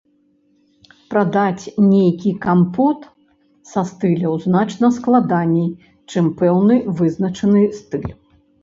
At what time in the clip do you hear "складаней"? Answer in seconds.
4.97-5.71